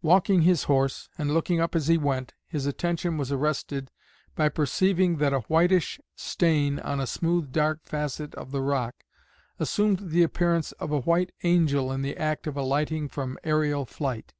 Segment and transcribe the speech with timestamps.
[0.00, 3.90] Walking his horse, and looking up as he went, his attention was arrested
[4.34, 9.04] by perceiving that a whitish stain on a smooth dark facet of the rock
[9.58, 14.32] assumed the appearance of a white angel in the act of alighting from aërial flight.